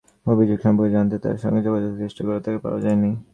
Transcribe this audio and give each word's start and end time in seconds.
অভিযোগ 0.25 0.57
সম্পর্কে 0.65 0.93
জানতে 0.95 1.15
তাঁর 1.23 1.41
সঙ্গে 1.43 1.61
যোগাযোগের 1.67 1.99
চেষ্টা 2.03 2.21
করেও 2.25 2.43
তাঁকে 2.45 2.59
পাওয়া 2.65 2.79
যায়নি। 2.85 3.11